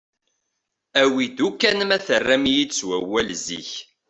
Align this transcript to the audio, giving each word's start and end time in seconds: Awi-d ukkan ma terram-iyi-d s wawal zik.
Awi-d 1.01 1.37
ukkan 1.47 1.79
ma 1.87 1.97
terram-iyi-d 2.05 2.71
s 2.79 2.81
wawal 2.87 3.29
zik. 3.45 3.71